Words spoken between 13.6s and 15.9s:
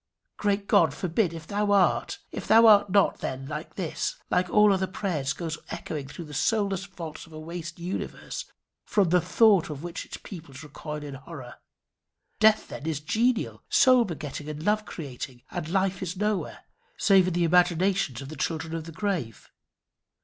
soul begetting, and love creating; and